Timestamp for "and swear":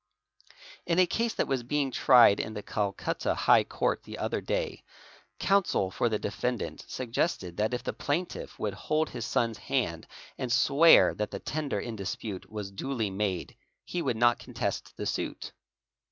10.39-11.13